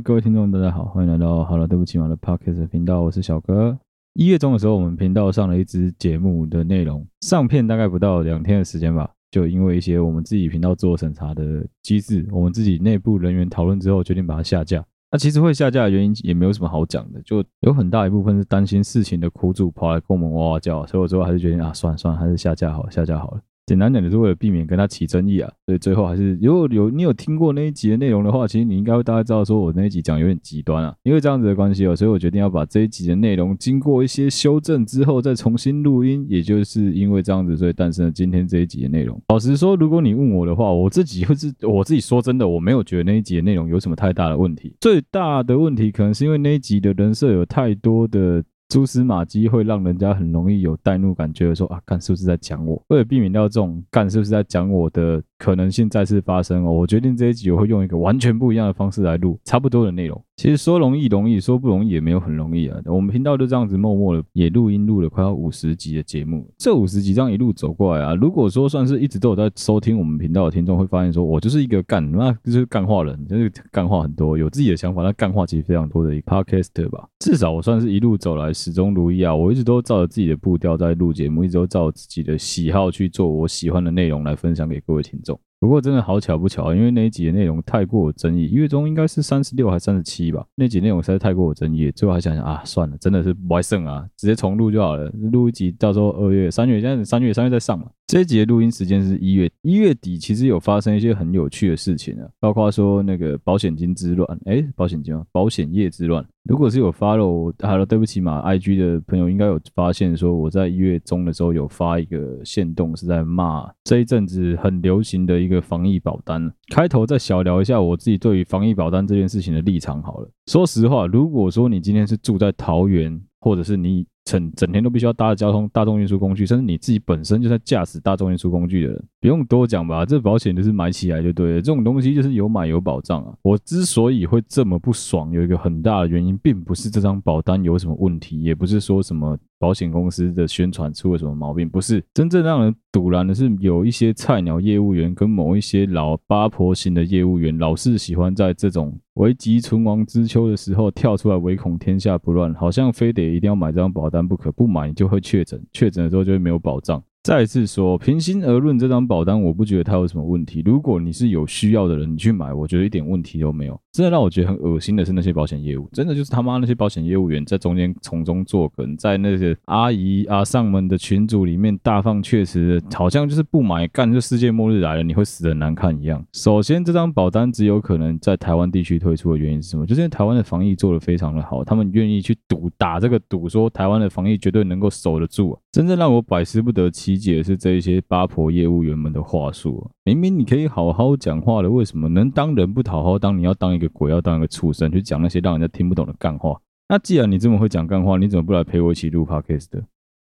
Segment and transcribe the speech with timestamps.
[0.00, 3.76] 各位听众，大家好，欢迎来到好了，对不起嘛的 Podcast 频道，我是小哥。
[4.14, 14.84] 一月中的时候，我们频道上了一支节目的内容，上片大概不到两天的时间吧，就因为一些我们自己频道自我审查的机制，我们自己内部人员讨论之后，决定把它下架。
[15.10, 23.40] 那其实会下架的原因也没有什么好讲的，就有很大一部分是担心事情的苦主跑来跟我们哇哇叫，所以我最后还是决定啊，算了算了，还是下架好，下架好了。
[23.68, 39.20] 简单讲，就是为了避免跟他起争议啊，所以最后还是如果有你有听过那一集的内容的话，其实你应该会大概知道，说我那一集讲有点极端啊，因为这样子的关系哦，所以我决定要把这一集的内容经过一些修正之后再重新录音，也就是因为这样子，所以诞生了今天这一集的内容。
[39.28, 48.42] 老实说，如果你问我的话，我自己会是我自己说真的，我没有觉得那一集的内容有什么太大的问题，最大的问题可能是因为那一集的人设有太多的。
[48.68, 52.82] 蛛丝马迹会让人家很容易有代入感，觉说啊，干是不是在讲我？
[52.88, 60.20] 为了避免掉这种干是不是在讲我的可能性再次发生哦，我决定这一集我会用一个完全不一样的方式来录差不多的内容。
[60.36, 62.78] 其实说容易容易，说不容易也没有很容易啊。
[62.86, 77.08] 我们频道就这样子默默的也录音录了快要五十集的节目，这五十集这样一路走过来啊，如果说算是一直都有在收听我们频道的听众，会发现说我就是一个干，那就是干话人，就是干话很多，有自己的想法，那干话其实非常多的一个 podcaster 吧。
[77.18, 85.27] 至少我算是一路走来始终如一啊，我一直都照着自己的步调在录节目，一直都照自己的喜好去做我喜欢的内容来分享给各位听众。
[85.60, 90.46] 不过真的好巧不巧，因为那一集的内容太过有争议，月中应该是三十六还是三十七吧？
[90.54, 97.86] 那集内容实在太过有争议，最后还想想啊，算了，真的是不爱剩啊，直接重录就好了，录一集，到时候二月、三月，现在三月、三月再上嘛。
[98.08, 105.22] 这一集的录音时间是一月一月底，其实有发生一些很有趣的事情啊，包括说那个保险金之乱，哎，保险金吗？
[105.30, 106.26] 保险业之乱。
[106.44, 116.50] 如果是有 follow Hello 对不起嘛，IG 的朋友应该有发现说，我在一月中的时候有发一个限动，是在骂这一阵子很流行的一个防疫保单。
[116.72, 120.30] 开头再小聊一下我自己对于防疫保单这件事情的立场好了。
[120.46, 124.06] 说实话，如果说你今天是住在桃园，或者是你。
[124.28, 130.04] 整整天都必须要搭的交通大众运输工具，甚至你自己本身就在驾驶大众运输工具的人，不用多讲吧？
[130.04, 133.32] 这保险就是买起来就对了，这种东西就是有买有保障啊。
[133.40, 139.38] 我之所以会这么不爽，有一个很大的原因，并不是这张保单有什么问题，也不是说什么。
[139.58, 141.68] 保险公司的宣传出了什么毛病？
[141.68, 157.02] 不是真正让人堵然的是，有一些菜鸟业务员跟某一些老八婆型的业务员，老是喜欢在这种危急存亡之秋的时候跳出来，唯恐天下不乱，好像非得一定要买这张保单不可，不买你就会确诊，确诊了之后就会没有保障。
[157.24, 160.62] 再次说，平心而论，这张保单我不觉得它有什么问题。
[160.64, 163.78] 如果你是有需要的人，你去买，我觉得一点问题都没有。
[163.98, 176.24] 真的让我觉得很恶心的是那些保险业务，真的就是他妈那些保险业务员在中间从中作梗，在那些阿姨阿上们的群组里面大放厥词，好像就是不买干就世界末日来了，你会死的难看一样。
[176.32, 179.84] 首先，这张保单只有可能在台湾地区推出的原因是什么？
[179.84, 185.58] 就是因为台湾的防疫做得非常的好，他们愿意去赌打这个赌，说台湾的防疫绝对能够守得住啊。
[185.72, 193.36] 真正让我百思不得其解的是这一些八婆业务员们的话术啊，明明你可以好好讲话的，为什么能当人不讨好当？
[193.36, 193.87] 你要当一个。
[193.88, 196.60] 鬼要当一个畜生去讲那些让人家听不懂的干话。
[196.88, 199.84] 那既然你这么会讲干话，你怎么不来陪我一起录 Podcast 的？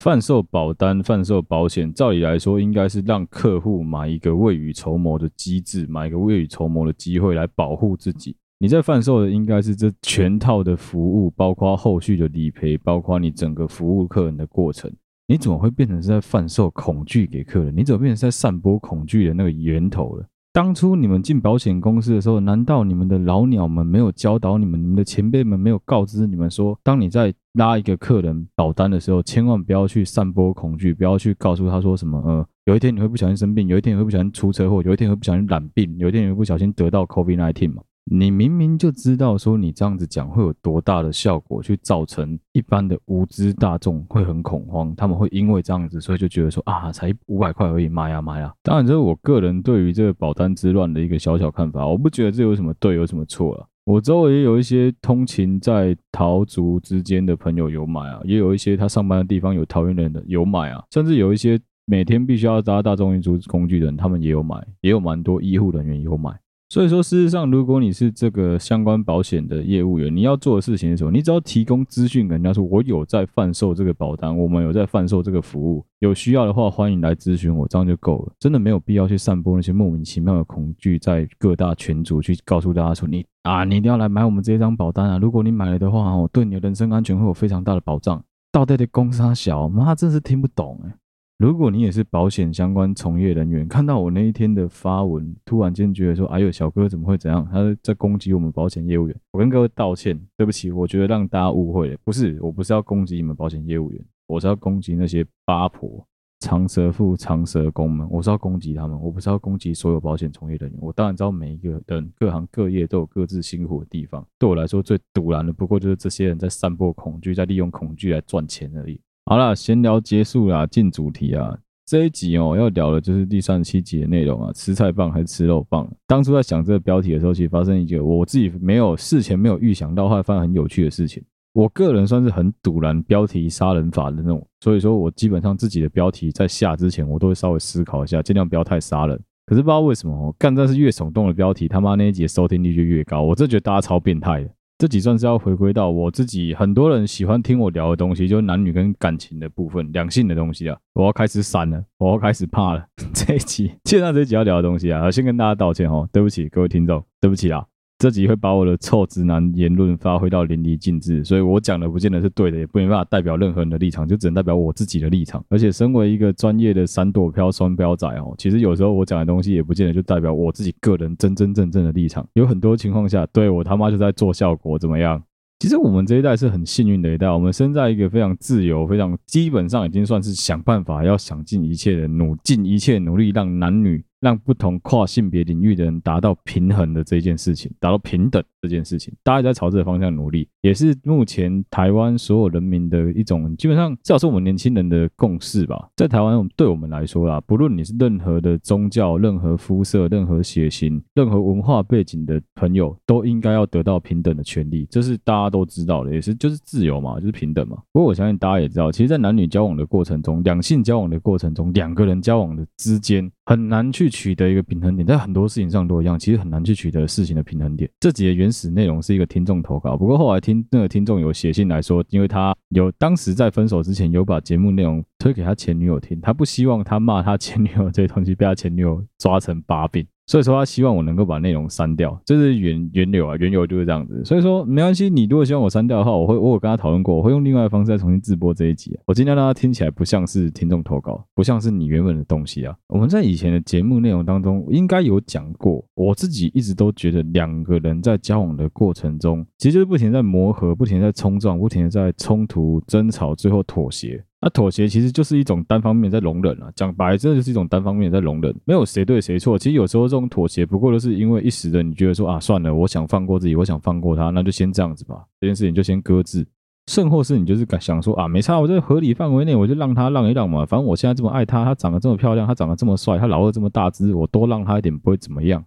[0.03, 8.35] 贩售保单、贩售保险，照理来说应该是让客户买一个未雨绸缪的机制，买一个未雨绸缪的机会来保护自己。
[8.59, 14.91] 你在贩售的应该是这全套的服务，包括后续的理赔，包括你整个服务客人的过程。
[15.27, 17.75] 你怎么会变成是在贩售恐惧给客人？
[17.75, 20.25] 你怎么变成在散播恐惧的那个源头了？
[20.53, 24.81] 当初你们进保险公司的时候，难道你们的老鸟们没有教导你们？
[24.81, 37.83] 你们的前辈们没有告知你们说，当你在拉一个客人保单的时候，千万不要去散播恐惧，不要去告诉他说什么，呃，有一天你会不小心生病，有一天你会不小心出车祸，有一天你会不小心染病，有一天你会不小心得到 COVID-19 嘛？
[38.09, 48.53] 你明明就知道说你这样子讲会有多大的效果，去造成一般的无知大众会很恐慌，他们会因为这样子，所以就觉得说啊，才五百块而已，妈呀妈呀！
[48.63, 53.65] 当然这是我个人对于这个保单之乱的一个小小看法，我不觉得这有什么对，有什么错啊。
[53.83, 66.31] 我周围也有一些通勤在桃竹之间的朋友有买啊，也有一些他上班的地方有桃园人的有买啊，甚至有一些每天必须要搭大众运输工具的人，他们也有买，也有蛮多医护人员有买。
[66.69, 71.11] 所以说，事实上，如果你是这个相关保险的业务员，你要做的事情是什么？
[71.11, 78.33] 你只要提供资讯给人家说，我有在贩售这个保单，我们有在贩售这个服务，有需要的话，欢迎来咨询我，这样就够了。
[78.37, 85.17] 真的没有必要去散播那些莫名其妙的恐惧，在各大群组去告诉大家说，你啊，你一定要来买我们这张保单啊！
[85.17, 88.21] 如果你买了的话，我，对你的人身安全会有非常大的保障。
[88.51, 90.93] 到底的公杀小妈真是听不懂哎。
[91.37, 97.47] 如果你也是保险相关从业人员，看到我那一天的发文，突然间觉得说：“哎呦，小哥怎么会怎样？
[97.51, 106.03] 他在攻击我们保险业务员。”我跟各位道歉，对不起，我觉得让大家误会了，不是，我不是要攻击你们保险业务员，我是要攻击那些八婆、
[106.39, 110.79] 长舌妇、长舌公们，我是要攻击他们，我不是要攻击所有保险从业人员。
[110.81, 118.99] 我当然知道每一个人各行各业都有各自辛苦的地方，对我来说最赌烂的不过就是这些人在散播恐惧，在利用恐惧来赚钱而已。
[119.29, 121.53] 好了，闲聊结束啦，进主题啊！
[121.85, 125.85] 这一集哦，要聊的就是第三十七集的内容啊，吃菜棒还是吃肉棒？
[126.07, 131.21] 当初在想这个标题的时候，其实发生一个我自己没有事前没有预想到，后来发现很有趣的事情。
[131.51, 139.21] 我个人算是很赌烂标题杀人法的那种，所以说我基本上自己的标题在下之前，我都会稍微思考一下，尽量不要太杀人。
[139.45, 144.49] 可是不知道为什么哦，干这是越耸动的标题，他妈那一集的收听率就越高，我真觉得大家超变态的。
[144.79, 150.77] 这集算是要回归到我自己，很多人喜欢听我聊的东西，就是男女跟感情的部分，两性的东西啊。
[150.93, 152.85] 我要开始闪了，我要开始怕了。
[153.11, 157.65] 这一集，接下来这一集要聊的东西啊，先跟大家道歉哦，对不起各位听众，对不起啊。
[157.99, 165.43] 这集会把我的臭直男言论发挥到淋漓尽致，所以我讲的不见得是对的，也不没办法代表任何人的立场，就只能代表我自己的立场。
[165.49, 172.23] 而且，身为一个专业的闪躲飘双标仔哦，其实有时候我讲的东西也不见得就代表我自己个人真真正正的立场。
[172.33, 175.19] 有很多情况下，对我他妈就在做效果，怎么样？
[175.57, 184.03] 其实我们这一代是很幸运的一代，我们生在一个非常自由、非常基本上已经算是想办法要想尽一切的努尽一切努力，让男女。
[184.19, 195.89] 让不同跨性别领域的人达到平衡的这件事情，达到平等这件事情，大家在朝这个方向努力，也是目前台湾所有人民的一种，基本上至少是我们年轻人的共识吧。
[195.95, 207.77] 在台湾，对我们来说啦，不论你是任何的宗教、任何肤色、任何血型、任何文化背景的朋友，都应该要得到平等的权利，这是大家都知道的，也是就是自由嘛，就是平等嘛。
[207.91, 213.31] 不过我相信大家也知道，其实，在男女交往的过程中，两性交往的过程中，两个人交往的之间。
[213.45, 217.89] 很难去取得一个平衡点，在很多事情上都一样，其实很难去取得事情的平衡点。
[217.99, 230.05] 这集的原始内容是一个听众投稿，不过后来听那个听众有写信来说，因为他有当时在分手之前有把节目内容推给他前女友听，他不希望他骂他前女友这些东西被他前女友抓成把柄。
[230.27, 234.23] 所以说他希望我能够把内容删掉，这是原原流啊，原由就是这样子。
[234.25, 238.99] 所以说没关系，你如果希望我删掉的话，我会我有跟他讨论过，我会用另外的方式再重新制播这一集。
[239.05, 242.75] 我尽量让他听起来不像是听众投稿，不像是你原本的东西啊。
[242.87, 254.21] 我们在以前的节目内容当中应该有讲过，我自己一直都觉得两个人在交往的过程中，其实就是不停在磨合，不停在冲撞，不停在冲突、争吵，最后妥协。
[254.39, 259.57] 那妥协其实就是一种单方面在容忍啊，讲白了，真的就是一种单方面在容忍，没有谁对谁错。
[259.57, 266.45] 其实有时候这种妥协，不过都是因为一时的，你觉得说啊，算了，我想放过自己，我想放过他，那就先这样子吧，这件事情就先搁置。
[266.85, 275.65] 甚或是你就是想说啊，没差，我在合理范围内，我就让他让一让嘛，反正我现在这么爱他，他长得这么漂亮，他长得这么帅，他老二这么大只，我多让他一点不会怎么样。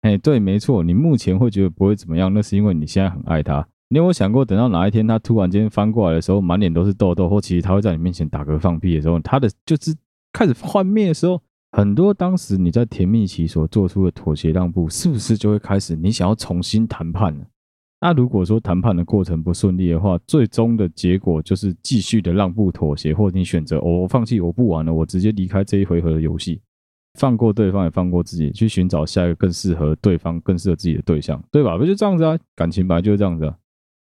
[0.00, 3.68] 哎，对，没错，你目前会觉得不会怎么样，那是因为你现在很爱他。
[3.90, 9.96] 你有没有想过，等到哪一天他突然间翻过来的时候，满脸都是痘痘，或其实他会在你面前打嗝放屁的时候，他的就是
[10.32, 11.40] 开始幻灭的时候，
[11.72, 17.44] 很多当时你在甜蜜期所做出的妥协让步，是不是就会开始你想要重新谈判呢？
[18.00, 26.60] 那如果说谈判的过程不顺利的话，最终的结果就是继续的让步妥协，或者你选择我放弃，我不玩了，我直接离开这一回合的游戏，
[27.18, 31.76] 放过对方也放过自己，去寻找下一个更适合对方、更适合自己的对象，对吧？
[31.78, 32.38] 不就这样子啊？
[32.54, 33.56] 感情本来就是这样子啊。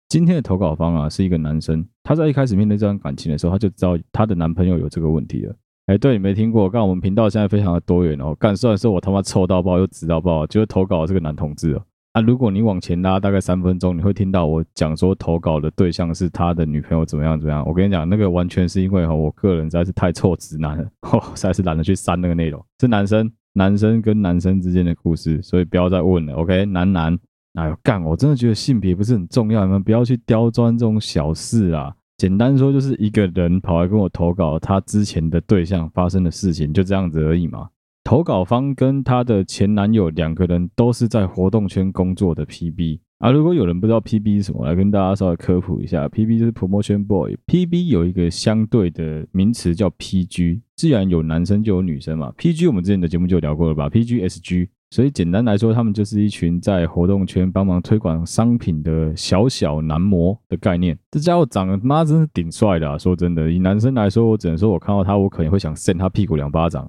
[0.09, 5.55] 今天的投稿方啊，是一个男生，他在一开始面对这段感情的时候，他就知道他的男朋友有这个问题了。
[5.87, 6.71] 哎，对，你没听过？
[6.71, 11.83] 刚我们频道现在非常的多元哦，干，虽然说我他妈臭到爆又直到爆，就是投稿的这个男同志哦。
[12.13, 17.65] 啊，如果你往前拉大概三分钟，你会听到我讲说投稿的对象是他的女朋友怎么样怎么样。
[17.67, 26.35] 我跟你讲，那个完全是因为哈，我个人实在是太臭直男了，哦，实在是懒得去删那个内容， 是男生男生跟男生之间的故事，所以不要再问了。
[26.35, 27.19] OK，男男。
[27.57, 28.03] 哎呦干！
[28.05, 31.95] 我真的觉得性别不是很重要，你们不要去刁钻这种小事啊。
[32.19, 37.69] 简单说，就是一个人跑来跟我投稿，他之前的对象发生的事情，就这样子而已嘛。
[38.05, 43.31] 投稿方跟他的前男友两个人都是在活动圈工作的 PB 啊。
[43.31, 47.37] 如果有人不知道 PB 是什么，来跟大家稍微科普一下，PB 就是 Promotion Boy。
[47.47, 52.33] PB 有一个相对的名词叫 PG，既然有男生就有女生嘛。
[52.39, 54.69] PG 我们之前的节目就聊过了吧？PGSG。
[54.91, 60.97] 所以简单来说，他们就是一群在活动圈帮忙推广商品的小小男模的概念。
[61.11, 62.97] 这家伙长得妈真是顶帅的啊！
[62.97, 66.89] 说真的，以男生来说，我只能说我看到他，我可能会想扇他屁股两巴掌。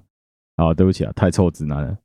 [0.56, 1.96] 啊，对不起啊，太臭直男了。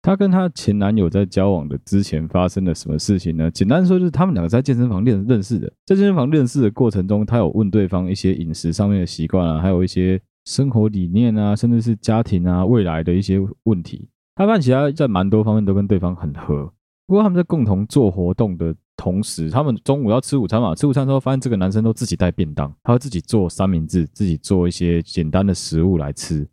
[0.00, 3.50] 他跟他前男友在交往的之前发生了什么事情呢？
[3.50, 5.72] 简单说就是他们两个在健身房认认识的。
[5.86, 14.08] 在健身房认识的过程中，他有问对方一些饮食上面的习惯啊，还有一些生活理念啊，甚至是家庭啊、未来的一些问题。
[14.42, 16.72] 他发现其他在蛮多方面都跟对方很合。
[17.06, 26.48] 不过他们在共同做活动的同时，他们中午要吃午餐嘛，吃午餐的时候发现这个男生都自己带便当，他会自己做三明治，自己做一些简单的食物来吃。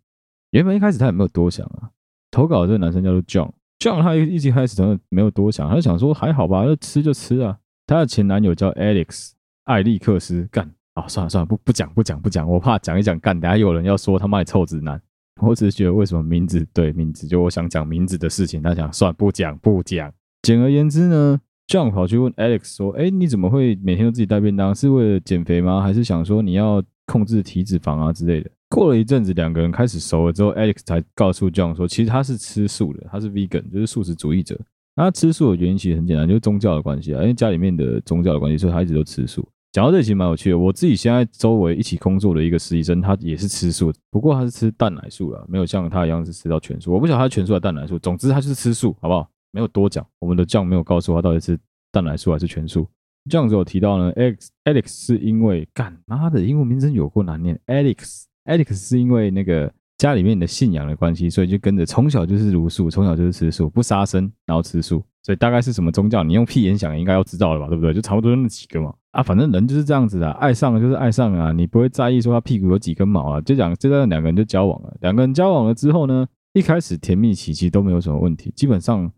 [0.51, 1.89] 原本一开始他也没有多想啊，
[2.29, 7.57] 投稿的这个男生叫做 John，John 他一一开始真的没有多想，他就想说还好吧，就吃就吃啊。
[7.87, 9.31] 他的前男友叫 Alex，
[9.63, 10.71] 艾利克斯干。
[10.95, 15.01] 啊、哦，算了算了，不不讲不讲不讲，我怕讲一讲干，等下有人要说他妈臭直男。
[15.41, 20.11] 我只是觉得为什么名字对名字，就我想讲名字的事情，他想算不讲不讲。
[20.41, 24.73] 简而言之呢，John 跑去问 Alex 说：“哎，你怎么会每天都自己带便当？
[24.73, 25.81] 是为了减肥吗？
[25.81, 34.59] 还是想说你要控制体脂肪啊之类的？”过了一阵子，两个人开始熟了之后，Alex 才告诉 John 说：“其实他是吃素的，他是 Vegan，就是素食主义者。
[34.95, 46.91] 他吃素的原因其实很简单，就是宗教的关系啊，因为家里面的宗教的关系，所以他一直都吃素。”讲到这其实蛮有趣的，我自己现在周围一起工作的一个实习生，他也是吃素，不过他是吃蛋奶素了，没有像他一样是吃到全素。
[46.91, 49.29] 我不晓得他全素还是蛋奶素，总之他就是吃素，好不好？
[49.51, 50.05] 没有多讲。
[50.19, 51.59] 我们的酱没有告诉他到底是
[51.91, 52.87] 蛋奶素还是全素。
[53.29, 65.03] 这样子有提到呢，Alex Alex 是因为干妈的英文名字有过难念，Alex Alex 是因为那个家里面的信仰的关系，所以就跟着从小就是茹素，从小就是吃素，不杀生，然后吃素。
[65.21, 66.23] 所以大概是什么宗教？
[66.23, 67.93] 你用屁眼想应该要知道了吧，对不对？
[67.93, 68.93] 就差不多那几个嘛。
[69.11, 73.41] 啊，反正人就是这样子的，爱上了就是爱上了啊，你不会在意说他屁股有几根毛啊。
[73.41, 79.11] 就讲这个两个人就交往了，两个人交往了之后呢，一开始甜蜜期其实都没有什么问题，基本上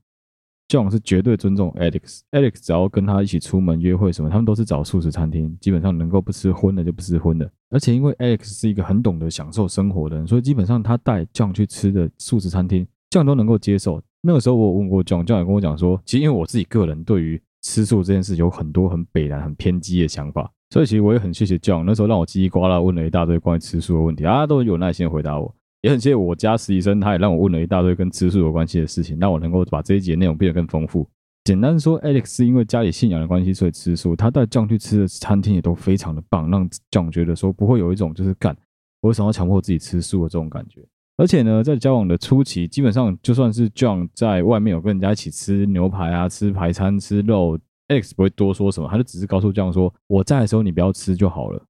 [0.72, 7.52] John 是绝对尊重 Alex，Alex 只要跟他一起出门约会什么，他们都是找素食餐厅，基本上能够不吃荤的就不吃荤的。
[7.72, 14.02] 而且因为 Alex 是一个很懂得享受生活的人，所以基本上他带 John 去吃的素食餐厅，John 都能够接受。
[14.22, 20.50] 那个时候我问过 John，John 也跟我讲说，其实因为我自己个人对于吃素这件事有很多很北然、很偏激的想法。
[20.70, 25.54] 所以其实我也很谢谢 John，那时候让我叽里呱啦问了一大堆关于吃素的问题，啊，都有耐心回答我。
[25.82, 31.08] 也很谢谢我家实习生，他也让我问了一大堆跟吃素有关系的事情，让我能够把这一节内容变得更丰富。
[31.44, 34.16] 简单说，Alex 是因为家里信仰的关系，所以吃素。
[34.16, 38.56] 他带 John 去吃的餐厅也都非常的棒，让 John 觉得说不会有一种就是干，
[39.02, 40.86] 我为什么要强迫自己吃素的这种感觉。
[41.18, 47.58] 而且呢，在交往的初期，基本上就算是 John 在外面有跟人家一起吃牛排啊、吃排餐、吃肉。
[47.88, 51.62] Alex 不会多说什么，他就只是告诉 John 说：“我在的时候你不要吃就好了。”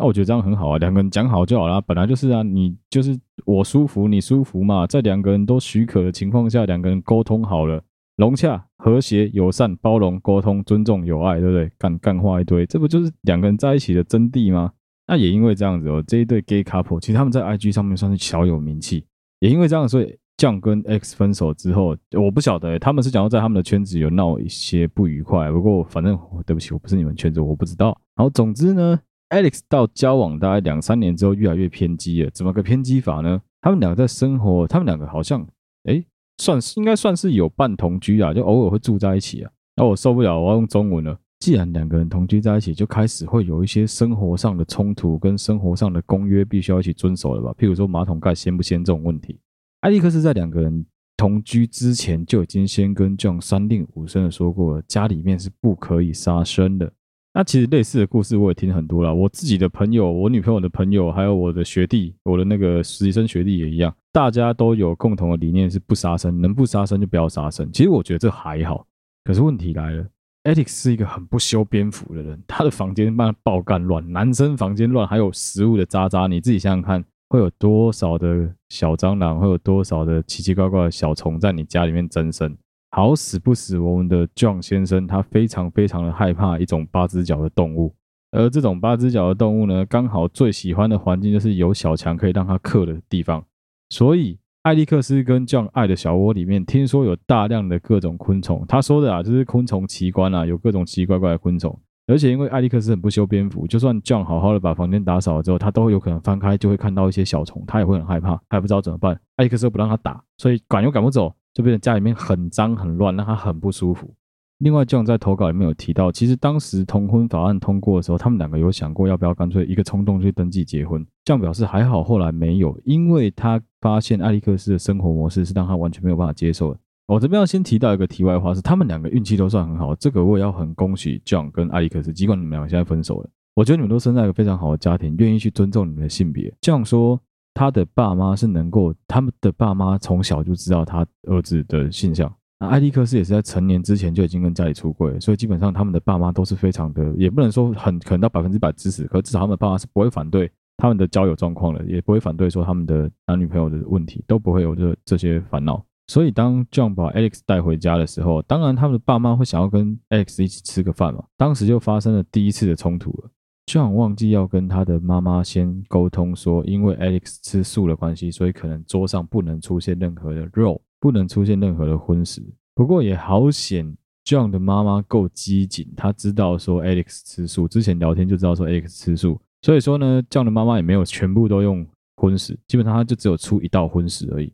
[0.00, 1.78] 那我觉得这样很好啊，两个人讲好就好了。
[1.82, 3.14] 本来就是啊，你就是
[3.44, 7.82] 我舒服你舒服嘛，在两个人都许可的情况下，两个人沟通好了，
[8.16, 11.70] 融洽、和谐、友善、包容、沟通、尊重、友爱，对不对？
[11.78, 14.72] 干干话一堆，这不就是两个人在一起的真谛吗？
[15.06, 19.04] 那也因为这样子哦，这一对 gay couple 其实他们在 IG 上面算是小有名气，
[19.40, 20.16] 也因为这样，所以。
[20.36, 25.50] 酱跟 X 分手之后，我不晓得、他们是讲要在他们的圈子有闹一些不愉快。
[25.52, 27.88] 不过反正对不起，我不是你们圈子，我不知道。
[28.16, 28.98] 然后总之呢
[29.30, 32.30] ，Alex 到交往大概两三年之后，越来越偏激了。
[32.30, 33.40] 怎么个偏激法呢？
[33.62, 35.46] 他们两个在生活，他们两个好像
[35.84, 36.04] 哎、
[36.38, 39.50] 算是应该算是有半同居啊，就偶尔会住在一起啊。
[39.76, 41.18] 那我受不了，我要用中文了。
[41.38, 47.54] 既然两个人同居在一起，就开始会有一些生活上的冲突跟生活上的公约，必须要一起遵守了吧？
[47.58, 49.38] 譬如说马桶盖掀不掀这种问题。
[49.80, 50.84] 艾利克斯在两个人
[51.16, 56.92] 同居之前就已经先跟 John 三令五申的说过了，家里面是不可以杀生的。
[57.32, 67.70] 那其实类似的故事我也听很多了，我自己的朋友、我女朋友的朋友，还有我的学弟、我的那个实习生学弟也一样，大家都有共同的理念是不杀生，能不杀生就不要杀生。
[67.72, 68.84] 其实我觉得这还好，
[69.24, 70.04] 可是问题来了
[70.44, 77.04] ，Alex 是一个很不修边幅的人，他的房间慢爆干乱，男生房间乱，还有食物的渣渣，你自己想想看。
[77.32, 82.58] 会有多少的小蟑螂，会有多少的奇奇怪怪的小虫在你家里面增生？
[82.90, 87.94] 好死不死，我们的 John 先生他非常非常的害怕一种八只脚的动物，
[88.32, 93.44] 而这种八只脚的动物呢，刚好最喜欢的环境就是有小强可以让它克的地方。
[93.90, 98.64] 所以艾利克斯跟 John 爱的小窝里面，听说有大量的各种昆虫。
[98.68, 101.78] 他说的啊，就是昆虫奇观啊，有各种奇奇怪怪的昆虫。
[102.06, 109.18] 而且因为艾利克斯很不修边幅，就算 John 好好的把房间打扫了之后，他都有可能翻开就会看到一些小虫，他也会很害怕，他也不知道怎么办。
[109.36, 114.14] 艾利克斯又不让他打，所以赶又赶不走，就变成家里面很脏很乱，让他很不舒服。
[114.58, 121.02] 另外，John 在投稿里面有提到，其实当时同婚法案通过的时候，他们两个有想过要不要干脆一个冲动去登记结婚。
[121.24, 126.80] John 表示还好，后来没有，因为他发现艾利克斯的生活模式是让他完全没有办法接受的。
[127.06, 132.12] 我这边要先提到一个题外话，是他们两个运气都算很好，这个我也要很恭喜 John 跟艾利克斯。
[132.12, 136.54] 尽管你们两个现在分手了，我觉得你们都生在一个非常好的家庭，愿意去尊重你们的性别。
[136.60, 137.18] John 说
[137.54, 142.32] 他的爸妈是能够，他们的爸妈从小就知道他儿子的性向。
[142.58, 155.82] 那艾利克斯也是在成年之前就已经跟家里出柜，所以基本上他们的爸妈都是非常的，也不能说很可能到百分之百支持，可至少他们的爸妈是不会反对他们的交友状况了，也不会反对说他们的男女朋友的问题，都不会有这这些烦恼。
[156.06, 161.24] 所以当 John 把 Alex 带回家的时候，当然他们的爸妈会想要跟 Alex 一起吃个饭嘛。
[161.36, 163.30] 当时就发生了第一次的冲突了。
[163.70, 172.42] John 忘记要跟他的妈妈先沟通说，因为 Alex 吃素的关系，所以可能桌上不能出现任何的肉，不能出现任何的荤食。
[172.74, 179.40] 不过也好险，John 的妈妈够机警，他知道说 Alex 吃素，之前聊天就知道说 Alex 吃素。
[179.62, 181.86] 所以说呢，，John 的妈妈也没有全部都用
[182.16, 184.52] 荤食，基本上她就只有出一道荤食而已。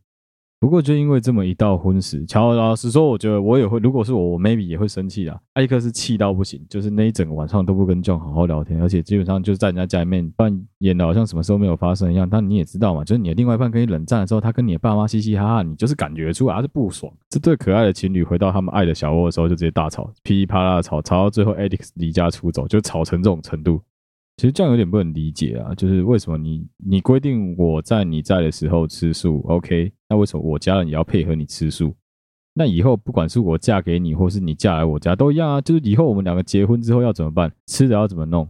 [0.58, 5.38] 不过就因为这么一道婚食，乔老师说，我觉得我也会，如果是我，我 maybe 也会生气的。
[5.52, 12.26] 艾克是气到不行，就是那一整个晚上都不跟 John 好好聊天，而且基本上就是在人家家里面扮演的好像什么时候没有发生一样。
[12.28, 17.12] 但你也知道嘛，就是你的另外一半跟你冷战的时候，他跟你的爸妈嘻嘻哈哈，你就是感觉出来他是不爽。
[17.28, 23.82] 这对可爱的情侣回到他们爱的小窝的时候，就直接大吵，噼里啪啦的吵，吵到最后 Alex 离家出走，就吵成这种程度。
[24.36, 29.90] 其实这样有点不能理解啊，就是为什么你你规定我在你在的时候吃素，OK？
[30.08, 31.94] 那为什么我家人也要配合你吃素？
[32.52, 35.60] 那以后不管是我嫁给你，或是你嫁来我家都一样啊。
[35.60, 37.50] 就是以后我们两个结婚之后要怎么办？
[37.66, 38.46] 吃的要怎么弄？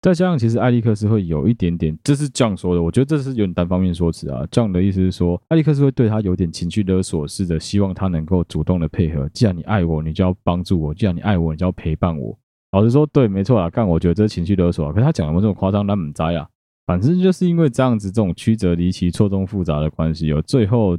[0.00, 4.46] 再加上其实艾利克斯会有一点点，这是这样说的，我觉得这是有点单方面说辞啊。
[4.50, 9.28] 这样的意思是说，艾利克斯会对他有点情绪勒索似的，希望他能够主动的配合。
[9.30, 12.38] 既然你爱我，你就要帮助我；既然你爱我，你就要陪伴我。
[12.72, 14.92] 老实说，对，没错啊，干，我觉得这情绪勒索啊。
[14.92, 16.46] 可是他讲的没这么夸张，那么栽啊。
[16.86, 20.96] 反正就是因为这样子，这种曲折离奇、错综复杂的关系，有最后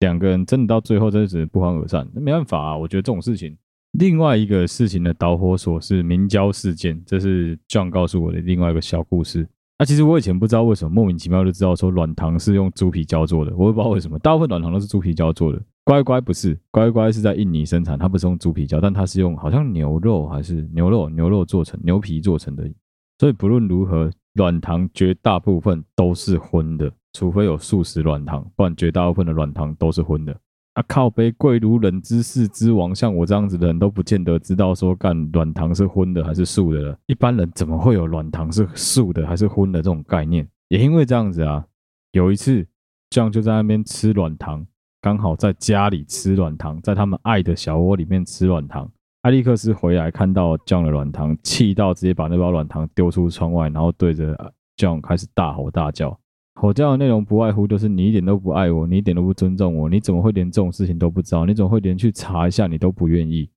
[0.00, 2.08] 两个人真的到最后真的只能不欢而散。
[2.12, 3.56] 那没办法啊，我觉得这种事情。
[3.92, 9.48] 另外一个事情的导火索是明胶事件，这是 John 告诉我的另外一个小故事。
[9.78, 15.62] 那、其实我以前不知道为什么莫名其妙就知道说软糖是用猪皮胶做的，我也不知道为什么，大部分软糖都是猪皮胶做的。
[15.88, 22.70] 乖乖不是，乖乖是在印尼生产，它不是用猪皮胶，但它是用好像牛肉还是牛肉牛肉做成牛皮做成的，
[23.18, 30.38] 所以不论如何，软糖绝大部分都是荤的，除非有素食软糖，不然绝大部分的软糖都是荤的。
[30.74, 36.98] 啊靠背贵如人知识之王，像我这样子的人都不见得知道说干软糖是荤的还是素的了。
[37.06, 40.46] 一般人怎么会有软糖是素的还是荤的这种概念？
[40.68, 41.64] 也因为这样子啊，
[42.12, 42.66] 有一次
[43.08, 44.66] 这样就在那边吃软糖。
[45.00, 48.90] 刚好在家里吃软糖，在他们爱的小窝里面吃软糖。
[49.22, 56.18] 艾利克斯回来看到 John 的软糖，气到直接把那包软糖丢出窗外，然后对着 John 开始大吼大叫。
[56.54, 61.46] 吼叫的内容不外乎就是你一点都不爱我，你一点都不尊重我，你怎么会连这种事情都不知道？
[61.46, 63.48] 你怎么会连去查一下你都不愿意？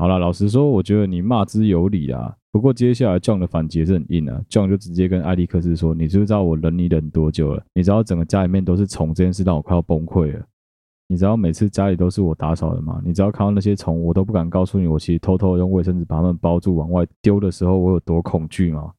[0.00, 2.34] 好了，老实说，我觉得你骂之有理啊。
[2.50, 7.62] 不过接下来 John 的反击是很硬啊，John 就直接跟艾利克斯说：“你知不知道我忍你忍多久了？
[7.74, 10.42] 你知道整个家里面都是虫这件事让我快要崩溃了。
[11.06, 12.98] 你知道每次家里都是我打扫的吗？
[13.04, 18.92] 你知道看到那些虫，我都不敢告诉你，我其实偷偷用卫生纸把它们包住往外丢的时候，我有多恐惧吗？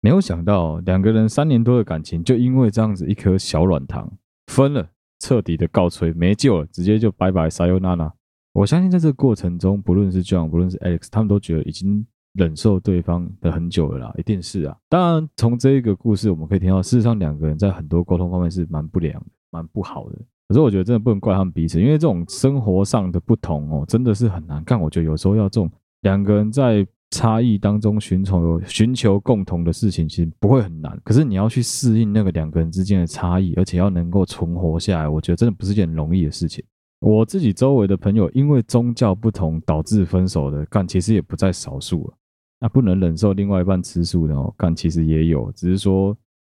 [0.00, 4.08] 没有想到两个人三年多的感情，就因为这样子一颗小软糖
[4.46, 8.12] 分了，彻底的告吹，没救了，直接就拜拜，Sayonara。
[8.58, 12.04] 我相信在这个过程中，不论是 John，不论是 Alex，他们都觉得已经。
[12.34, 14.76] 忍受对方的很久了啦，一定是啊。
[14.88, 20.16] 当然，从这一个故事我们可以听到，事实上两个人在很多沟通方面是蛮不良的，蛮不好的。
[20.46, 24.80] 可是我觉得真的不能怪他们彼此，因为这种生活上的不同哦，真的是很难干。
[24.80, 25.68] 我觉得有时候要这种
[26.02, 30.96] 两个人在差异当中寻求寻求共同的事情，其实不会很难。
[31.02, 36.62] 可是你要去适应那个两个人之间的差异，而且要能够存活下来，我觉得真的不是件容易的事情。
[37.00, 42.14] 我自己周围的朋友，因为宗教不同导致分手的，干其实也不在少数了。
[42.60, 46.16] 那不能忍受另外一半吃素的哦，干其实也有，只是说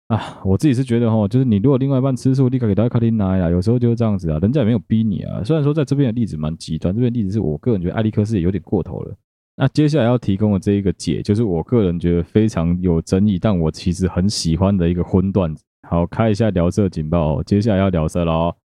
[0.06, 5.42] 啊，我自己是觉得哈，就是你如果另外一半吃素，立刻给他卡丁拿呀，有时候就是这样子啊，人家也没有逼你啊。
[5.42, 9.14] 虽然说在这边的例子蛮极端，这边例子是我个人觉得艾利克斯也有点过头了。
[9.56, 15.64] 那接下来要提供的这一个解，就是我个人觉得非常有争议，但我其实很喜欢的一个荤段子。
[15.88, 18.56] 好，开一下聊色警报，接下来要聊色了哦，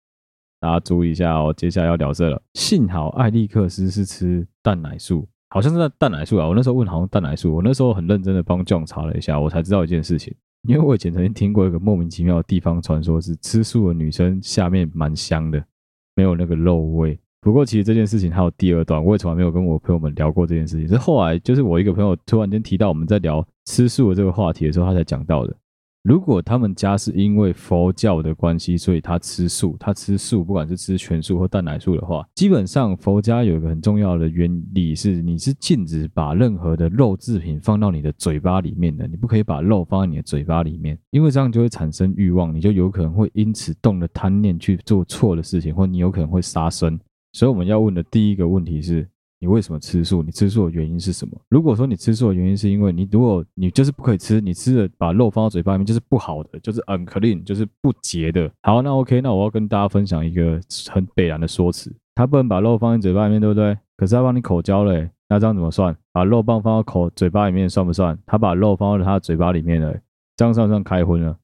[0.64, 2.42] 大家注意一下哦，接下来要聊这了。
[2.54, 5.28] 幸好艾利克斯是吃蛋奶素。
[5.50, 10.34] 好像是在蛋奶素啊，我那时候问好像蛋奶素，我那时候很认真的帮 John 查了一下，我才知道一件事情，
[10.66, 15.62] 因为我以前曾经听过一个莫名其妙的地方传说，是吃素的女生下面蛮香的，
[16.16, 17.20] 没有那个肉味。
[17.42, 25.54] 不过其实这件事情还有第二段，我也从来没有跟我朋友们聊过这件事情，是后来就是我一个朋友突然间提到我们在聊吃素的这个话题的时候，他才讲到的。
[26.04, 47.00] 如果他们家是因为佛教的关系，所以他吃素，他吃素，不管是吃全素或蛋奶素的话，基本上佛家有一个很重要的原理是，你是禁止把任何的肉制品放到你的嘴巴里面的，你不可以把肉放在你的嘴巴里面，因为这样就会产生欲望，你就有可能会因此动了贪念去做错的事情，或你有可能会杀生。
[47.32, 49.08] 所以我们要问的第一个问题是，
[49.44, 50.24] 你为什么吃素？
[50.24, 51.38] 你吃素的原因是什么？
[51.50, 58.50] 如果说你吃素的原因是因为你如果你就是不可以吃，你吃了把肉放到嘴巴里面就是不好的，就是 unclean，就是不洁的。
[58.62, 60.58] 好，那 OK，那我要跟大家分享一个
[60.90, 63.78] 很北然的说辞，他不能把肉放在嘴巴里面，对不对？
[63.98, 64.94] 可是他帮你口交了，
[65.28, 65.94] 那这样怎么算？
[66.14, 68.18] 把肉棒放到口嘴巴里面算不算？
[68.26, 69.94] 他把肉放到他的嘴巴里面了，
[70.38, 71.36] 这样算不算开荤了？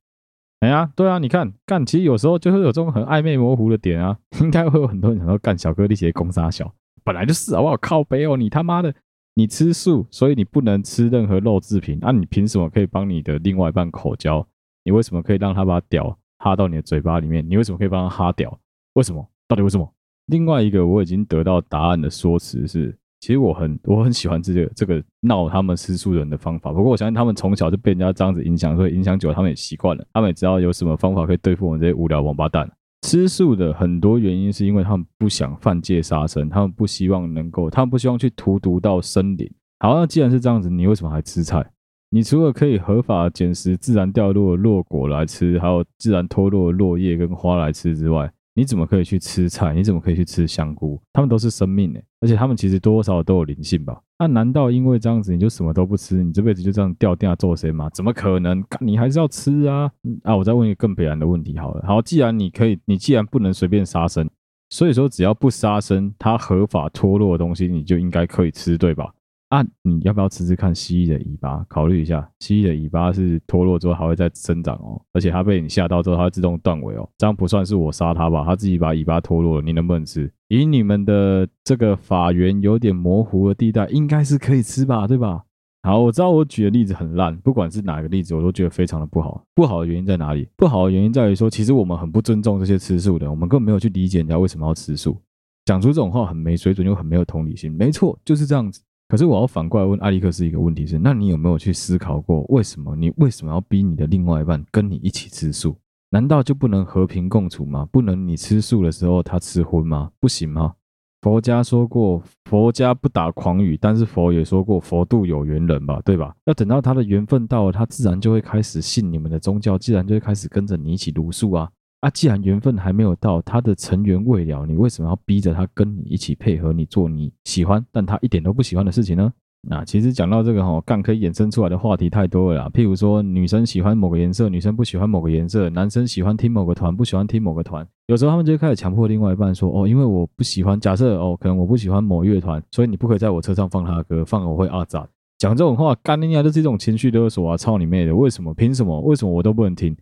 [0.62, 7.62] 哎呀，对啊，你看干，其实有时候就是有这种很暧昧模糊的点啊，应该会有很多人想到干小哥，你写公杀小，本来就是啊！
[7.62, 7.77] 我？
[7.77, 8.93] 靠北哦，你他妈的，
[9.35, 14.45] 你吃素，所以你不能吃任何肉制品，那、你凭什么可以帮你的另外一半口交？
[14.83, 17.47] 你为什么可以让他把屌哈到你的嘴巴里面？
[17.47, 18.59] 你为什么可以帮他哈屌？
[18.93, 19.27] 为什么？
[19.47, 19.93] 到底为什么？
[20.27, 22.95] 另外一个我已经得到答案的说辞是。
[23.21, 32.71] 其实我很我很喜欢这个这个闹他们吃素人的方法，不过我相信他们从小就被人家这样子影响，所以影响久了他们也习惯了，他们也知道有什么方法可以对付我们这些无聊王八蛋。
[33.01, 39.49] 吃素的很多原因是因为他们不想犯戒杀生，他们不希望能够，他们不希望去荼毒到森林。
[39.79, 41.65] 好，那既然是这样子，你为什么还吃菜？
[42.12, 49.74] 你除了可以合法捡拾自然掉落的落果来吃，还有自然脱落的落叶跟花来吃之外，你怎么可以去吃菜？
[49.74, 51.02] 你怎么可以去吃香菇？
[51.13, 53.98] 他们都是生命诶，而且他们其实多多少少都有灵性吧？
[54.17, 56.22] 那难道因为这样子你就什么都不吃？
[56.22, 57.89] 你这辈子就这样掉电做谁吗？
[57.93, 58.62] 怎么可能？
[58.82, 59.89] 你还是要吃啊！
[60.24, 61.86] 啊，我再问一个更悲然的问题好了。
[61.88, 64.30] 好，既然你可以，你既然不能随便杀生，
[64.69, 69.10] 所以说只要不杀生，它合法脱落的东西你就应该可以吃，对吧？
[69.49, 71.65] 啊，你要不要吃吃看蜥蜴的尾巴？
[71.67, 77.09] 考虑一下，蜥蜴的尾巴是脱落之后还会再生长哦，而且它被你吓到之后，它会自动断尾哦。
[77.17, 78.43] 这样不算是我杀它吧？
[78.45, 80.31] 它自己把尾巴脱落了，你能不能吃？
[80.49, 85.07] 以你们的这个法源有点模糊的地带，应该是可以吃吧？
[85.07, 85.43] 对吧？
[85.81, 89.43] 好，我知道我举的例子很烂，不管是哪个例子，我都觉得非常的不好。
[89.55, 90.47] 不好的原因在哪里？
[90.57, 95.19] 不好的原因在于说，其实我们很不尊重这些吃素的，我们根本没有去理解人家为什么要吃素，
[95.65, 97.71] 讲出这种话很没水准又很没有同理心。
[97.71, 98.79] 没错，就是这样子。
[99.10, 105.76] 可是我要反过来问艾利克斯一个问题是：那你有没有去思考过，为什么你为什么要逼你的另外一半跟你一起吃素？
[106.12, 107.88] 难道就不能和平共处吗？
[107.91, 110.12] 不能你吃素的时候他吃荤吗？
[110.19, 110.76] 不行吗？
[111.22, 116.36] 佛家说过，佛家不打诳语，但是佛也说过，佛度有缘人吧，对吧？
[116.45, 121.67] 要等到他的缘分到了，他自然就会开始信你们的宗教，自然就会开始跟着你一起茹素啊。
[122.01, 129.31] 啊，既然缘分还没有到，他的成缘未了，你为什么要逼着他跟你一起配合你做你喜欢但他一点都不喜欢的事情呢？
[129.67, 132.69] 那其实讲到这个哈，干可以衍生出来的话题太多了啦。
[132.73, 137.85] 譬如说，女生喜欢某个颜色，女生不喜欢某个颜色，男生喜欢听某个团，不喜欢听某个团。
[138.07, 145.05] 有时候他们就开始强迫另外一半说，哦，因为我不喜欢，假设哦，可能我不喜欢某乐团，所以你不可以在我车上放他的歌，放我会阿杂。
[145.38, 147.57] 讲这种话，干你娘，就是一种情绪勒索啊！
[147.57, 148.53] 操你妹的，为什么？
[148.53, 149.01] 凭什么？
[149.01, 149.95] 为什么我都不能听？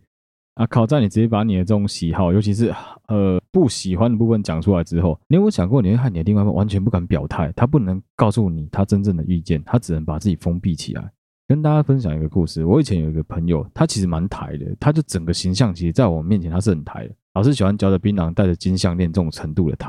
[0.58, 0.84] 啊考！
[0.84, 2.74] 在你直接把你的这种喜好，尤其是
[3.06, 11.10] 呃不喜欢的部分讲出来之后，你有没有想过，你会害你的另外一半完全不敢表态，他不能告诉你他真正的意见，他只能把自己封闭起来。
[11.46, 19.88] 跟大家分享一个故事，我以前有一个朋友，他其实蛮台的，他就整个形象其实在我面前他是很台的，老是喜欢嚼着槟榔，戴着金项链这种程度的台。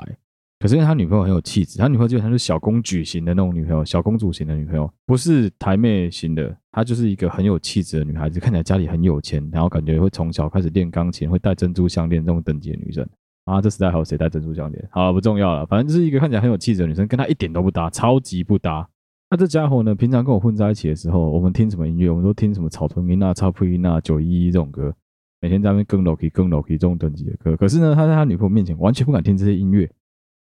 [0.60, 6.56] 可是因为他女朋友很有气质，他女朋友基本上是小公举型的那种女朋友，小公主型的女朋友，不是台妹型的。
[6.72, 13.08] 她就是一个很有气质的女孩子，看起来家里很有钱，然后感觉会从小开始练钢琴，会戴珍珠项链这种等级的女生。
[13.45, 14.88] 啊，这时代还有谁戴珍珠项链？
[14.91, 18.88] 好，不重要了，反正就是一个看起来很有气质的女生，跟她一点都不搭，超级不搭。
[19.32, 22.10] 那这家伙呢，平常跟我混在一起的时候，我们听什么音乐？
[22.10, 24.93] 我们都听什么草屯音啊、超普音啊、九一一这种歌，
[25.41, 27.56] 每天在那边更 low 更 low 这种等级的歌。
[27.56, 29.89] 可是呢，他在他女朋友面前完全不敢听这些音乐。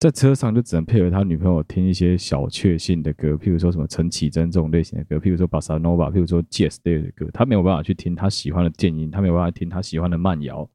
[0.02, 10.68] 在车上就只能配合他女朋友听一些小确幸的歌，譬如说什么陈绮贞这种类型的歌，譬如说巴萨诺瓦，譬如说 Jazz 类的歌，他没有办法去听他喜欢的电音，他没有办法听他喜欢的慢摇。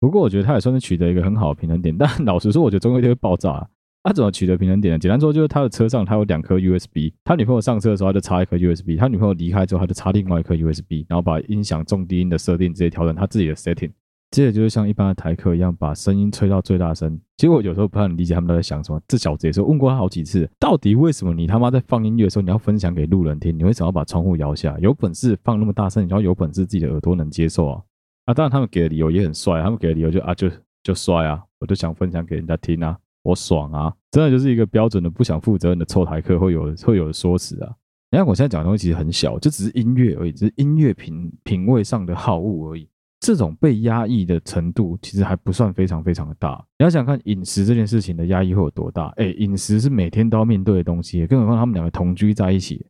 [0.00, 3.68] 不过我觉得他也算是取得一个很好的平衡点，但老实说，我觉得终有一天会爆炸啊。
[4.02, 4.98] 他怎么取得平衡点呢？
[4.98, 13.90] 简单说就是他的车上他有两颗 USB，他女朋友上车的时候他就插一颗 USB，他女朋友离开之后他就插另外一颗 USB，然后把音响重低音的设定直接调整他自己的 setting。
[14.30, 17.20] 这就是像一般的台客一样，把声音吹到最大声。
[17.36, 19.00] 结果有时候不太能理解他们都在想什么。
[19.08, 23.58] 这小子也是问过他好几次，到底为什么你他妈在放音乐的时候，你要分享给路人听？
[23.58, 24.78] 你为什么要把窗户摇下？
[24.78, 27.82] 有本事放那么大声，你要有本事自己的耳朵能接受啊！
[28.26, 30.48] 啊，当然他们给的理由也很帅，他们给的理由就啊就
[30.84, 33.92] 就帅啊，我就想分享给人家听啊，我爽啊！
[34.12, 37.74] 真的就是一个标准的不想负责任的臭台客会有会有的说辞啊。
[38.12, 42.88] 你看我现在讲的东西其实很小，就只是音乐而已，只是音乐品品味上的好恶而已。
[43.20, 46.64] 这种被压抑的程度其实还不算非常非常的大。
[46.78, 49.08] 你要想看饮食这件事情的压抑会有多大？
[49.16, 52.84] 哎，饮食是每天都要面对的东西，更何况他们两个同居在一起。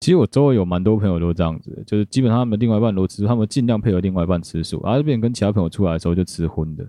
[0.00, 6.86] 其实我周围有蛮多朋友都这样子，就是基本上他们另外一半都吃素，他们尽量配合另外一半吃素，而这边跟其他朋友出来的时候就吃荤的。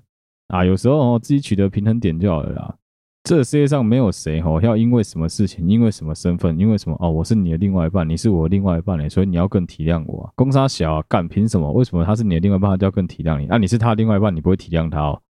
[0.48, 2.76] 啊，有时候自己取得平衡点就好了啦。
[3.24, 10.30] 这世界上没有谁吼要因为什么事情，因为什么身份，因为什么哦，我是你的另外一半，你是我另外一半嘞，所以你要更体谅我。
[10.36, 11.72] 公杀小啊，干凭什么？
[11.72, 13.48] 为什么他是你的另外一半，他就要更体谅你？
[13.48, 15.22] 啊，你是他的另外一半，你不会体谅他哦？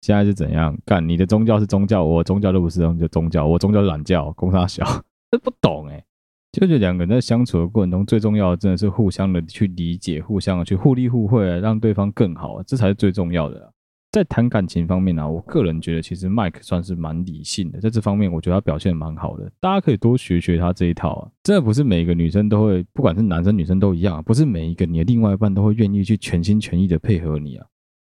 [0.00, 0.76] 现在是怎样？
[0.84, 4.32] 干你的宗教是宗教，我宗教都不是宗教，我宗教是懒教。
[4.32, 4.84] 公杀小，
[5.30, 6.02] 这不懂诶。
[6.50, 13.72] 就是两个人在相处的过程中，最重要的真的是互相的去理解，互相的去互利互惠，让对方更好，这才是最重要的。
[14.10, 21.30] 在谈感情方面呢、啊，我个人觉得其实 Mike 算是蛮理性的，在这方面我觉得他表现蛮好的，大家可以多学学他这一套啊。
[21.42, 27.66] 真的不是每一个女生都会，不管是男生女生都一样，不是每一个你的另外一半都会愿意去全心全意的配合你啊。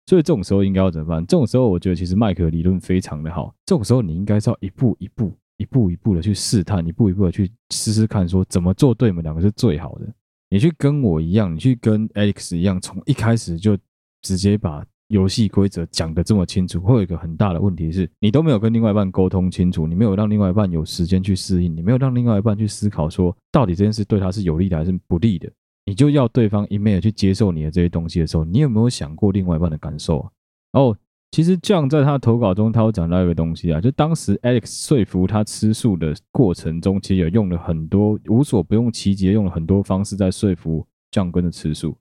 [0.07, 1.23] 所以这种时候应该要怎么办？
[1.27, 3.53] 这种时候我觉得其实 Mike 的理论非常的好。
[3.63, 10.07] 这种时候你应该是要一步一步、一步一步的去试探，一步一步的去试试看，说怎么做对你们两个是最好的。
[10.49, 13.77] 你去跟我一样，你去跟 Alex 一样，从一开始就
[14.23, 14.83] 直接把。
[15.13, 25.47] 游戏规则讲得这么清楚，会有一个很大的问题是，你都没有跟另外一半沟通清楚，你没有让另外一半有时间去适应，你没有让另外一半去思考说，到底这件事对他是有利的还是不利的，
[25.85, 30.29] 你就要对方一昧的去接受你的这些东西的时候，你有没有想过另外一半的感受啊？
[30.73, 30.97] 哦，
[31.29, 41.95] 其实 John 在他投稿中，他有讲到一个东西啊，就当时 Alex 说服他吃素的过程中，其实也用了很多无所不用其极，用了很多方式在说服酱跟着吃素。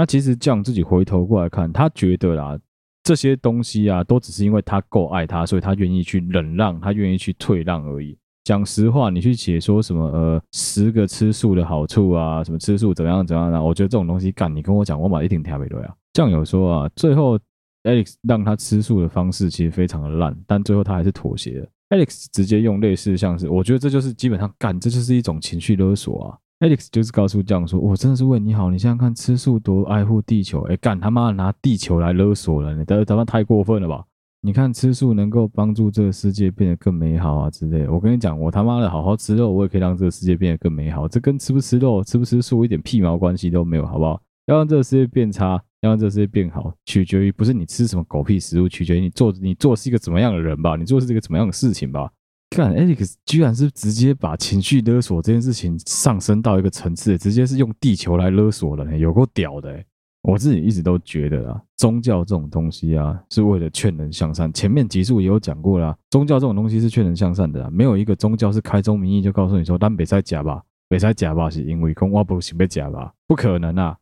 [0.00, 2.58] 那其实这样自己回头过来看，他觉得啦，
[3.04, 8.16] 这些东西啊，都只是因为他够爱他，所以他愿意去忍让，他愿意去退让而已。
[8.44, 15.94] 讲实话，你去解说什么呃十个吃素的好处啊，什么吃素怎么样怎么样啊，我觉得这种东西干，你跟我讲，我马一定听不对啊。
[16.14, 17.38] 这样有说啊，最后
[17.82, 21.68] Alex 让他吃素的方式其实非常的烂，但最后他还是妥协了。
[21.90, 26.38] Alex 直接用类似像是，我觉得这就是基本上干，这就是一种情绪勒索啊。
[26.60, 30.60] Alex 就是告诉 John 说：“我真的是为你好，你想想看，吃素多爱护地球。
[30.64, 34.04] 哎，干他妈拿地球来勒索了，你他妈太过分了吧？
[34.42, 37.88] 你看吃素能够帮助这个世界变得更美好啊之类。
[37.88, 41.08] 我跟你讲，我他妈的好好吃肉，我也可以让这个世界变得更美好。
[41.08, 44.20] 这跟吃不吃肉、吃不吃素一点屁毛关系都没有，好不好？
[44.44, 50.76] 要让这个世界变差，要让这个世界变好，取决于不是你吃什么狗屁食物，取决于你做你做是一个怎么样的人吧？
[50.76, 52.10] 你做是一个怎么样的事情吧？”
[52.50, 59.82] 看，Alex 居然是直接把情绪勒索这件事情上升到一个层次，直接是用地球来勒索了，有够屌的！
[60.22, 64.52] 我自己一直都觉得啊，宗教这种东西啊，是为了劝人向善。
[64.52, 73.96] 前面集数也有讲过啦，宗教这种东西是劝人向善的，没有一个宗教是开宗明义就告诉你说，但别再假吧，别再假吧，是因为讲我不行别假吧，不可能啊。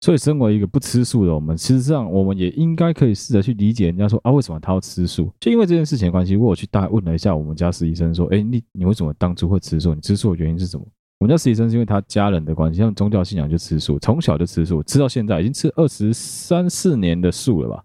[0.00, 5.30] 所以，身为一个不吃素的我们，实上我们也应该可以试着去理解人家说啊，为什么他要吃素？
[5.38, 9.94] 就因为这件事情的关系，我去大概问了一下我们家实习生，说，哎，你你为什么当初会吃素？
[9.94, 10.86] 你吃素的原因是什么？
[11.18, 17.84] 我们家实习生是因为他家人的关系，像宗教信仰就吃素，从小就吃素，吃到现在已经吃二十三四年的素了吧。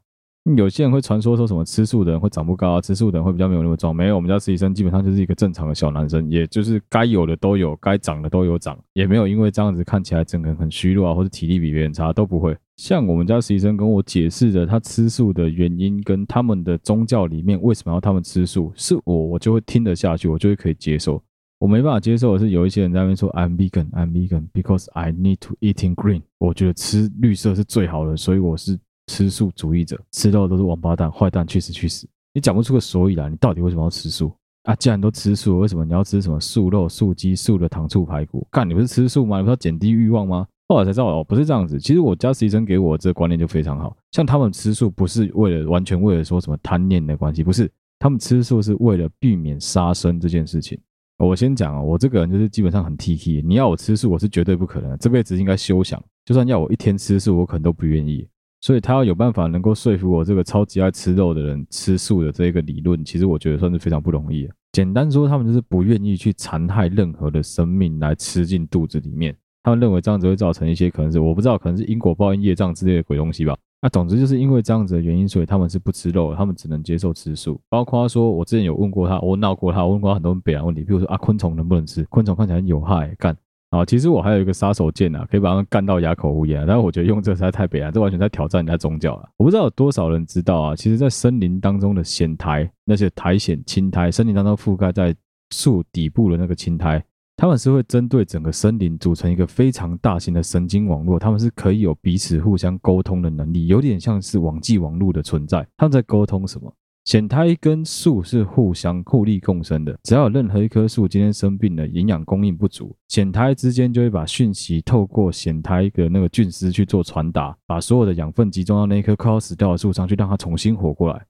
[0.53, 3.95] 有些人会传说说什么吃素的人会长不高啊，吃素的人会比较没有那么壮。
[3.95, 12.55] 没有，我们家实习生基本上就是一个正常的小男生，也就是该有的都有，该长的都有长，也没有因为这样子看起来整个人很虚弱啊，或者体力比别人差都不会。
[12.77, 21.19] 像我们家实习生跟我解释的他吃素的原因，跟他们的宗教里面为什么要他们吃素，是我我就会听得下去，我就会可以接受。
[21.57, 26.21] 我没办法接受的是有一些人在那边说 I'm vegan, I'm vegan because I need to eating green。
[26.37, 28.77] 我觉得吃绿色是最好的，所以我是。
[29.07, 32.07] 吃素主义者吃肉都是王八蛋、坏蛋，去死去死！
[32.33, 34.31] 你讲不出个所以来，你到底为什么要吃素
[34.63, 34.75] 啊？
[34.75, 38.47] 既然都吃素，为什么你要吃什么素肉、素鸡、素的糖醋排骨？
[38.51, 39.37] 干，你不是吃素吗？
[39.37, 40.45] 你不是要减低欲望吗？
[40.67, 41.79] 后来才知道哦，不是这样子。
[41.79, 50.77] 其实我家实习生给我这个观念就非常好，像他们吃素不是为了完全为了说什么贪念的关系，不是，他们吃素是为了避免杀生这件事情。
[51.19, 56.03] 我先讲哦，我这个人就是基本上很 T K，你要我吃素，我是绝对不可能，这辈子应该休想。
[56.25, 58.27] 就算要我一天吃素，我可能都不愿意。
[58.65, 64.49] 所以他要有办法能够说服我这个超级爱吃肉的人吃素的这个理论，其实我觉得算是非常不容易。
[64.71, 69.37] 简单说，他们就是不愿意去残害任何的生命来吃进肚子里面。
[69.61, 73.55] 他们认为这样子会造成一些可能是我不知道，可能是因果报应、业障之类的鬼东西吧。
[73.83, 77.61] 那总之就是因为这样子的原因，所以他们是不吃肉，他们只能接受吃素。
[77.69, 82.03] 包括说我之前有问过他，我闹过他，我问过他很多北洋问题，比如说啊，昆虫能不能吃？
[82.05, 83.37] 昆虫看起来有害，干。
[83.79, 86.65] 啊，其实我还有一个杀手锏啊，可以把他们干到哑口无言。
[86.65, 89.29] 但是我觉得用这实在太悲哀，这完全在挑战人家宗教了。
[89.37, 95.15] 我不知道有多少人知道啊，其实，在森林当中的藓苔，那些苔藓、青苔，森林当中覆盖在
[95.53, 97.03] 树底部的那个青苔，
[97.37, 105.67] 它们是会针对整个森林组成一个非常大型的神经网络，它们是可以有彼此互相沟通的能力，有点像是网际网络的存在。
[105.77, 106.73] 他们在沟通什么？
[107.05, 121.23] 藓苔跟树是互相互利共生的，只要有任何一棵树今天生病了，营养供应不足，藓苔之间就会把讯息透过藓苔的那个菌丝去做传达，把所有的养分集中到那一棵快要死掉的树上去，让它重新活过来。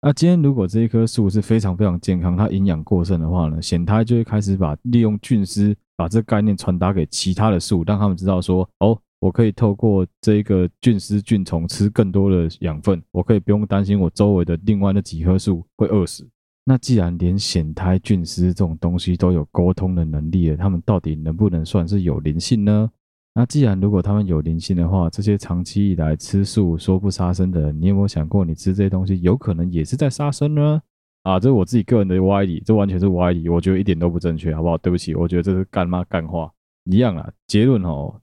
[0.00, 16.28] 那今天如果这一棵树是非常非常健康，它营养过剩的话呢，显胎就会开始把利用菌丝把这概念传达给其他的树，让他们知道说，哦，我可以透过这个菌丝菌虫吃更多的养分，我可以不用担心我周围的另外那几棵树会饿死。
[16.64, 22.90] 那既然连显胎菌丝这种东西都有沟通的能力了，他们到底能不能算是有灵性呢？
[23.34, 30.80] 那既然如果他们有灵性的话，这些长期以来吃素说不杀生的人，你有没有想过，你吃这些东西有可能也是在杀生呢？
[31.22, 34.78] 啊，这是我自己个人的歪理，这完全是歪理，我觉得一点都不正确，好不好？
[34.78, 36.50] 对不起，我觉得这是干妈干话
[36.84, 37.30] 一样啊。
[37.46, 38.14] 结论哦，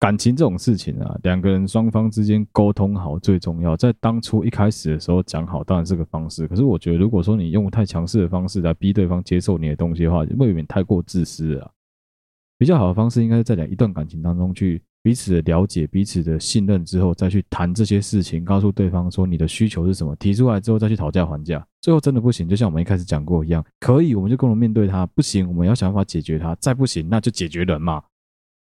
[0.00, 3.76] 感情这种事情啊，两个人双方之间沟通好最重要。
[3.76, 6.48] 在当初一开始的时候讲好，当然是个方式。
[6.48, 11.70] 可是我觉得，如果说你用太强势的方式来逼对方接受你的东西的话，未免太过自私了。
[12.56, 21.62] 比较好的方式，应该是在两一段感情当中去彼此的了解、彼此的信任之后，再去谈这些事情，告诉对方说你的需求是什么，提出来之后再去讨价还价。
[21.82, 28.02] 最后真的不行，就像我们一开始讲过一样，可以我们就共同面对它，不行我们要想办法解决它，再不行那就解决人嘛。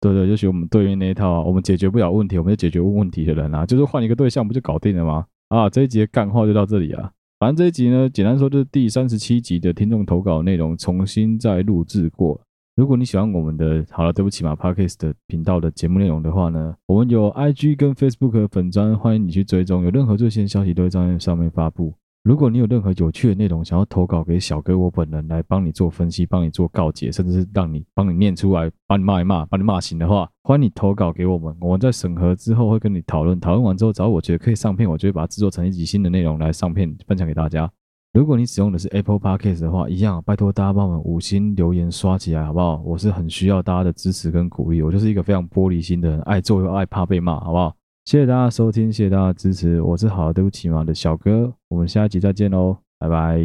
[0.01, 5.27] 对对，就学我们对面那一套啊，我们解决不了问题，我们就解决问题的人啊，就是换一个对象不就搞定了吗？
[5.49, 7.11] 啊，这一集的干话就到这里啊。
[7.41, 12.41] 反正这一集呢，简单说就是第三十七集的听众投稿内容重新再录制过。
[12.77, 21.93] 如果你喜欢我们的好了，对不起嘛，Podcast 的频道的节目内容的话呢，我们有 IG 跟 Facebook 的粉专，欢迎你去追踪，有任何最新消息都会在上面发布。
[22.29, 37.67] 如果你有任何有趣的内容想要投稿给小哥我本人来帮你做分析，帮你做告解，甚至是让你帮你念出来，把你骂一骂，把你骂醒的话，欢迎你投稿给我们，我们在审核之后会跟你讨论，讨论完之后，只要我觉得可以上片，我就会把它制作成一集新的内容来上片分享给大家。
[38.13, 42.83] 如果你使用的是 Apple Podcast 的话，一样拜托大家帮我们五星留言刷起来，好不好？
[42.85, 47.75] 我是很需要大家的支持跟鼓励，我就是一个非常玻璃心的人，爱做又爱怕被骂，好不好？
[48.09, 53.39] 谢谢大家收听，谢谢大家支持，我是好对不起嘛的小哥，我们下一集再见喽，拜拜。